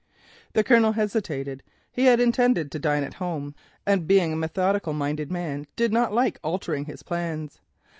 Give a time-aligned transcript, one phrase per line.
[0.53, 1.61] The Colonel hesitated.
[1.91, 3.53] He had intended to dine at home,
[3.85, 7.59] and being a methodical minded man did not like altering his plans.